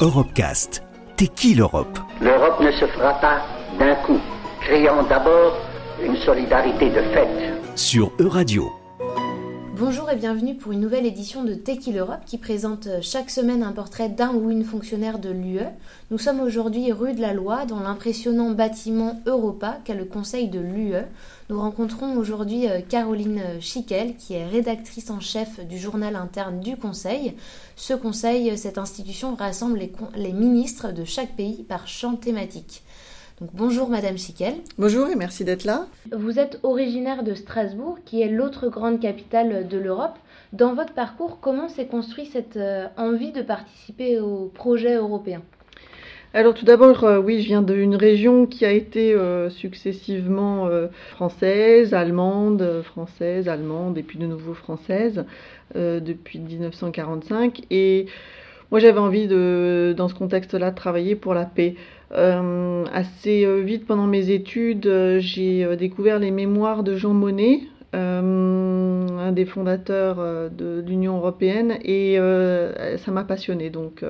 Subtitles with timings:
[0.00, 0.82] Europecast.
[1.16, 1.98] T'es qui l'Europe?
[2.22, 3.42] L'Europe ne se fera pas
[3.78, 4.18] d'un coup,
[4.62, 5.52] créant d'abord
[6.02, 7.28] une solidarité de fait.
[7.76, 8.79] Sur Euradio.
[9.80, 13.72] Bonjour et bienvenue pour une nouvelle édition de Tequil Europe qui présente chaque semaine un
[13.72, 15.64] portrait d'un ou une fonctionnaire de l'UE.
[16.10, 20.60] Nous sommes aujourd'hui rue de la Loi dans l'impressionnant bâtiment Europa qu'a le Conseil de
[20.60, 21.06] l'UE.
[21.48, 26.76] Nous rencontrons aujourd'hui euh, Caroline Schickel qui est rédactrice en chef du journal interne du
[26.76, 27.32] Conseil.
[27.74, 29.80] Ce Conseil, cette institution rassemble
[30.14, 32.82] les ministres de chaque pays par champ thématique
[33.40, 34.54] bonjour Madame Schickel.
[34.78, 35.86] Bonjour et merci d'être là.
[36.12, 40.18] Vous êtes originaire de Strasbourg, qui est l'autre grande capitale de l'Europe.
[40.52, 45.42] Dans votre parcours, comment s'est construit cette euh, envie de participer au projet européen?
[46.32, 50.68] Alors tout d'abord, euh, oui, je viens d'une région qui a été euh, successivement
[51.10, 55.24] française, allemande, française, allemande et puis de nouveau française
[55.74, 57.62] depuis 1945.
[57.70, 58.06] Et
[58.70, 61.74] moi j'avais envie de, dans ce contexte-là, de travailler pour la paix.
[62.12, 67.60] Euh, assez euh, vite pendant mes études, euh, j'ai découvert les mémoires de Jean Monnet,
[67.92, 72.18] un des fondateurs de l'Union européenne, et
[72.98, 73.68] ça m'a passionné.
[73.68, 74.04] Donc,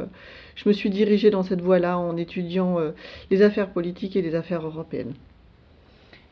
[0.54, 2.76] je me suis dirigée dans cette voie-là en étudiant
[3.30, 5.14] les affaires politiques et les affaires européennes.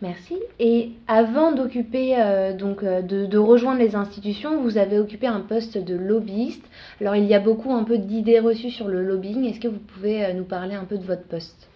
[0.01, 0.37] Merci.
[0.61, 5.77] Et avant d'occuper, euh, donc, euh, de, rejoindre les institutions, vous avez occupé un poste
[5.77, 6.65] de lobbyiste.
[7.01, 9.45] Alors, il y a beaucoup un peu d'idées reçues sur le lobbying.
[9.45, 11.69] Est-ce que vous pouvez euh, nous parler un peu de votre poste?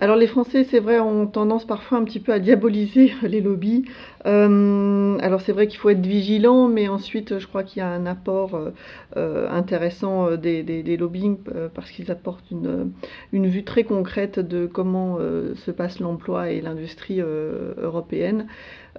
[0.00, 3.84] Alors les Français, c'est vrai, ont tendance parfois un petit peu à diaboliser les lobbies.
[4.26, 7.88] Euh, alors c'est vrai qu'il faut être vigilant, mais ensuite je crois qu'il y a
[7.88, 8.70] un apport euh,
[9.16, 11.36] euh, intéressant des, des, lobbying
[11.74, 12.90] parce qu'ils apportent une,
[13.32, 18.46] une, vue très concrète de comment se passe l'emploi et l'industrie européenne.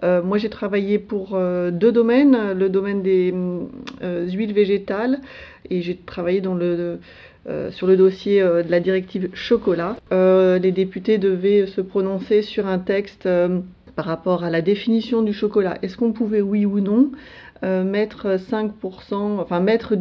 [0.04, 1.38] moi j'ai travaillé pour
[1.72, 3.34] deux domaines, le domaine des
[4.02, 5.20] huiles végétales
[5.70, 6.42] et j'ai travaillé
[7.48, 9.98] euh, sur le dossier euh, de la directive chocolat.
[10.12, 13.30] Euh, les députés devaient se prononcer sur un texte
[13.96, 15.78] par rapport à la définition du chocolat.
[15.82, 17.12] Est-ce qu'on pouvait, oui ou non,
[17.66, 18.70] euh, mettre 5%,
[19.14, 19.96] enfin mettre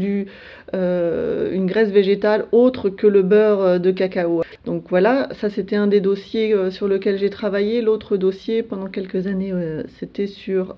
[0.74, 4.42] euh, une graisse végétale autre que le beurre euh, de cacao.
[4.66, 7.80] Donc voilà, ça c'était un des dossiers sur lequel j'ai travaillé.
[7.80, 9.52] L'autre dossier pendant quelques années,
[9.98, 10.76] c'était sur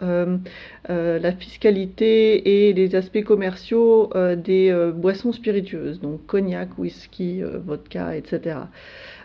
[0.88, 8.56] la fiscalité et les aspects commerciaux des boissons spiritueuses, donc cognac, whisky, vodka, etc.,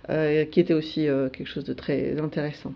[0.07, 2.73] qui était aussi quelque chose de très intéressant.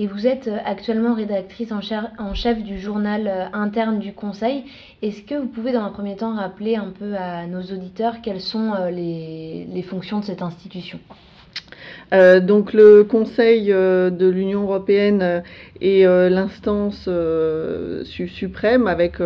[0.00, 4.64] Et vous êtes euh, actuellement rédactrice en chef du journal euh, interne du Conseil.
[5.02, 8.40] Est-ce que vous pouvez dans un premier temps rappeler un peu à nos auditeurs quelles
[8.40, 10.98] sont euh, les, fonctions de cette institution?
[12.12, 15.44] Donc le Conseil de l'Union européenne
[15.80, 17.08] est l'instance
[18.04, 19.18] suprême avec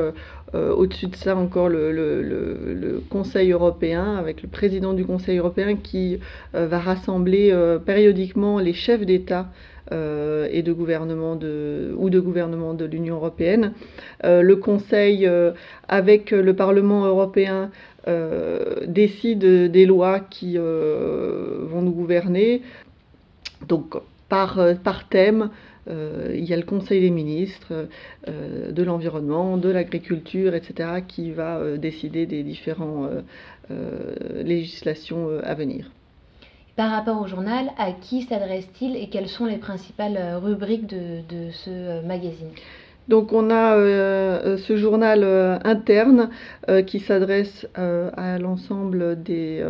[0.53, 6.19] au-dessus de ça encore le, Conseil européen, avec le président du Conseil européen qui
[6.53, 7.55] va rassembler
[7.87, 9.49] périodiquement les chefs d'État
[9.91, 13.73] et de gouvernement de, ou de gouvernement de l'Union européenne.
[14.25, 15.53] Euh, le Conseil, euh,
[15.89, 17.71] avec le Parlement européen,
[18.87, 19.39] décide
[19.71, 22.61] des lois qui vont nous gouverner.
[23.67, 23.95] Donc,
[24.29, 25.49] par, par thème,
[25.89, 27.89] il y a le Conseil des ministres
[28.27, 33.09] de l'environnement, de l'agriculture, etc., qui va décider des différentes
[34.45, 35.91] législations à venir.
[36.77, 41.51] Par rapport au journal, à qui s'adresse-t-il et quelles sont les principales euh, rubriques de,
[41.53, 42.49] ce euh, magazine?
[43.07, 45.23] Donc on a euh, ce journal
[45.63, 46.31] interne
[46.87, 49.63] qui s'adresse à l'ensemble des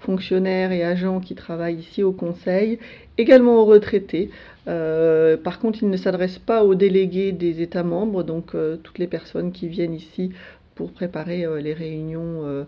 [0.00, 2.80] fonctionnaires et agents qui travaillent ici au Conseil,
[3.18, 4.30] également aux retraités.
[4.66, 9.52] par contre, il ne s'adresse pas aux délégués des États membres, donc toutes les personnes
[9.52, 10.32] qui viennent ici
[10.74, 12.66] pour préparer les réunions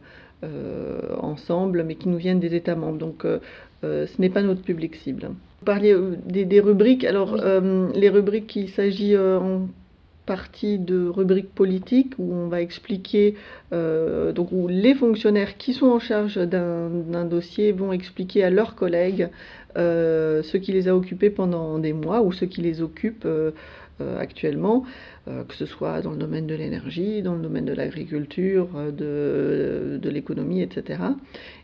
[1.20, 2.98] ensemble, mais qui nous viennent des États membres.
[2.98, 3.38] Donc euh,
[3.84, 5.30] euh, ce n'est pas notre public cible.
[5.60, 7.04] Vous parliez des, rubriques.
[7.04, 9.68] Alors les rubriques, il s'agit en
[10.24, 13.34] partie de rubriques politiques où on va expliquer,
[13.72, 19.30] donc où les fonctionnaires qui sont en charge d'un dossier vont expliquer à leurs collègues
[19.74, 23.26] ce qui les a occupés pendant des mois ou ce qui les occupe
[24.18, 24.84] actuellement.
[25.28, 29.98] Euh, que ce soit dans le domaine de l'énergie, dans le domaine de l'agriculture, euh,
[29.98, 31.00] de, l'économie, etc.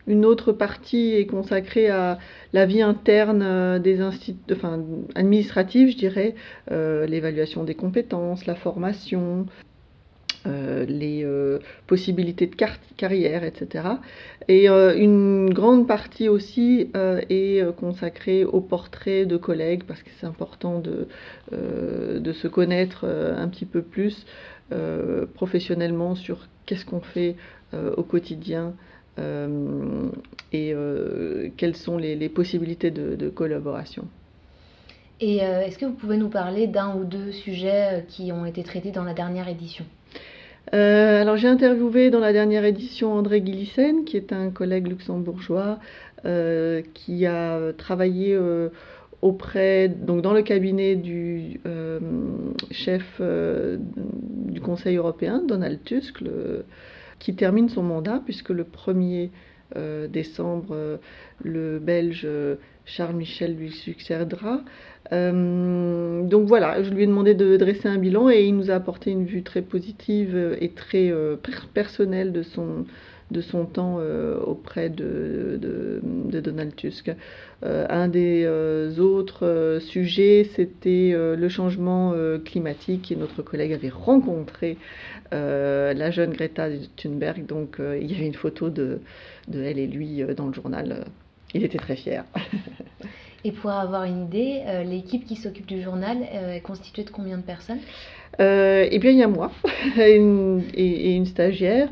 [0.07, 2.19] Une autre partie est consacrée à
[2.53, 4.83] la vie interne euh, des instituts, enfin,
[5.15, 6.35] administrative, je dirais,
[6.71, 9.47] l'évaluation des compétences, la formation,
[10.47, 12.55] euh, les euh, possibilités de
[12.97, 13.89] carrière, etc.
[14.47, 20.27] Et euh, une grande partie aussi est consacrée au portrait de collègues parce que c'est
[20.27, 21.09] important de,
[21.51, 24.27] de se connaître un petit peu plus
[25.35, 27.37] professionnellement sur qu'est-ce qu'on fait
[27.97, 28.75] au quotidien
[30.53, 30.75] et
[31.57, 34.07] quelles sont les, possibilités de, collaboration.
[35.21, 38.91] Et est-ce que vous pouvez nous parler d'un ou deux sujets qui ont été traités
[38.91, 39.87] dans la dernière édition?
[40.73, 45.79] Alors j'ai interviewé dans la dernière édition André Guilissen, qui est un collègue luxembourgeois
[46.95, 48.37] qui a travaillé
[49.25, 51.99] auprès, donc dans le cabinet du euh,
[52.71, 56.23] chef euh, du Conseil européen, Donald Tusk,
[57.21, 59.31] qui termine son mandat, puisque le 1er euh,
[60.09, 60.99] décembre,
[61.43, 62.27] le Belge
[62.85, 64.61] Charles Michel lui succédera.
[65.11, 69.11] donc voilà, je lui ai demandé de dresser un bilan et il nous a apporté
[69.11, 71.13] une vue très positive et très
[71.73, 72.85] personnelle de son,
[73.35, 75.61] de son temps euh, auprès de,
[76.41, 77.11] Donald Tusk.
[77.65, 82.15] Euh, un des euh, autres sujets, c'était le changement
[82.45, 84.79] climatique et notre collègue avait rencontré
[85.33, 89.01] la jeune Greta Thunberg, donc il y avait une photo de,
[89.49, 91.05] de elle et lui dans le journal.
[91.55, 92.25] Il était très fier.
[93.45, 97.43] Et pour avoir une idée, l'équipe qui s'occupe du journal est constituée de combien de
[97.43, 97.81] personnes
[98.41, 99.53] euh, Eh bien, il y a moi
[99.99, 101.89] et, une, stagiaire.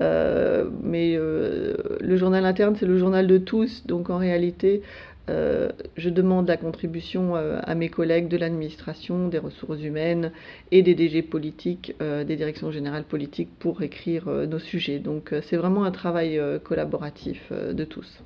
[0.00, 3.86] Euh, mais euh, le journal interne, c'est le journal de tous.
[3.86, 4.82] Donc, en réalité,
[5.28, 10.30] je demande la contribution à mes collègues de l'administration, des ressources humaines
[10.70, 15.00] et des DG politiques, des directions générales politiques pour écrire nos sujets.
[15.00, 18.22] Donc, c'est vraiment un travail collaboratif de tous.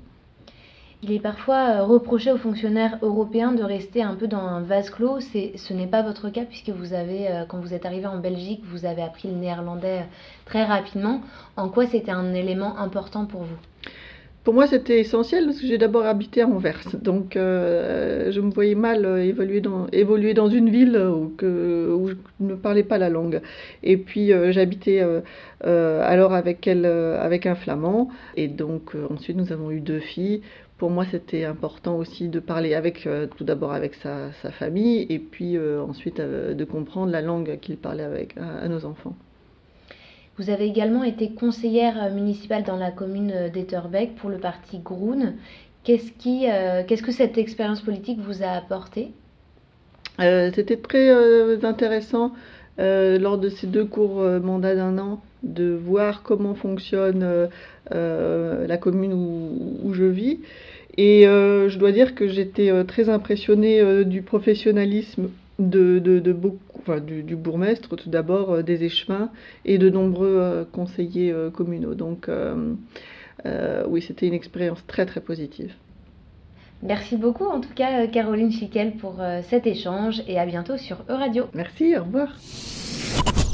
[1.02, 4.90] Il est parfois euh, reproché aux fonctionnaires européens de rester un peu dans un vase
[4.90, 5.20] clos.
[5.20, 8.62] Ce n'est pas votre cas puisque vous avez, euh, quand vous êtes arrivé en Belgique,
[8.66, 10.04] vous avez appris le néerlandais euh,
[10.44, 11.22] très rapidement.
[11.56, 13.56] En quoi c'était un élément important pour vous?
[14.44, 16.80] Pour moi, c'était essentiel parce que j'ai d'abord habité à Anvers.
[17.02, 22.82] Donc, je me voyais mal évoluer, dans, évoluer dans une ville où, je ne parlais
[22.82, 23.42] pas la langue.
[23.82, 25.04] Et puis, j'habitais
[25.62, 28.08] alors avec, un flamand.
[28.36, 30.40] Et donc, ensuite, nous avons eu deux filles
[30.80, 35.18] pour moi, c'était important aussi de parler avec, euh, tout d'abord avec sa, famille, et
[35.18, 39.14] puis euh, ensuite euh, de comprendre la langue qu'il parlait avec à, nos enfants.
[40.40, 45.34] Vous avez également été conseillère municipale dans la commune d'Etterbeek pour le parti Groen.
[45.84, 46.46] Qu'est-ce, qui,
[46.86, 49.12] qu'est-ce que cette expérience politique vous a apporté?
[50.18, 52.32] C'était très intéressant
[52.78, 57.48] lors de ces deux courts mandats d'un an de voir comment fonctionne
[57.90, 60.38] la commune où je vis
[60.96, 66.69] et euh, je dois dire que j'étais euh, très impressionnée euh, du professionnalisme de, beaucoup,
[66.80, 69.30] enfin, du, du, bourgmestre, tout d'abord des échevins
[69.64, 71.94] et de nombreux conseillers communaux.
[71.94, 72.28] Donc
[73.44, 75.72] oui, c'était une expérience très très positive.
[76.82, 79.16] Merci beaucoup en tout cas Caroline Schickel pour
[79.48, 81.44] cet échange et à bientôt sur Euradio.
[81.54, 82.28] Merci, au revoir.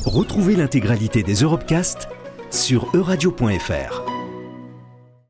[0.07, 2.09] Retrouvez l'intégralité des Europecast
[2.51, 4.16] sur euradio.fr.